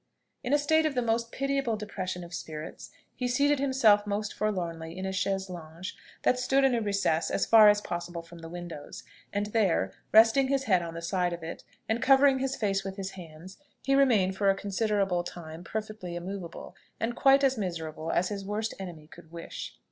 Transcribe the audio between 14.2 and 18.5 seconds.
for a considerable time perfectly immoveable, and quite as miserable as his